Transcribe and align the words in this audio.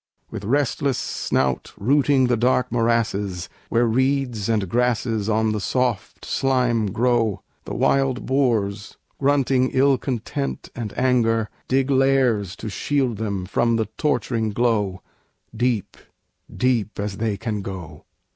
With 0.31 0.45
restless 0.45 0.97
snout 0.97 1.73
rooting 1.77 2.25
the 2.25 2.35
dark 2.35 2.71
morasses, 2.71 3.49
Where 3.69 3.85
reeds 3.85 4.49
and 4.49 4.67
grasses 4.67 5.29
on 5.29 5.51
the 5.51 5.59
soft 5.59 6.25
slime 6.25 6.87
grow, 6.91 7.43
The 7.65 7.75
wild 7.75 8.25
boars, 8.25 8.97
grunting 9.19 9.69
ill 9.73 9.99
content 9.99 10.71
and 10.75 10.91
anger, 10.97 11.51
Dig 11.67 11.91
lairs 11.91 12.55
to 12.55 12.67
shield 12.67 13.17
them 13.17 13.45
from 13.45 13.75
the 13.75 13.85
torturing 13.99 14.49
glow, 14.49 15.03
Deep, 15.55 15.95
deep 16.51 16.99
as 16.99 17.17
they 17.17 17.37
can 17.37 17.61
go. 17.61 18.05